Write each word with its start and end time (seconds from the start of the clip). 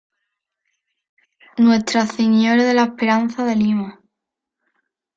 Nuestra 1.59 2.07
Señora 2.07 2.63
de 2.63 2.73
la 2.73 2.85
Esperanza 2.85 3.45
de 3.45 3.55
Lima 3.55 4.01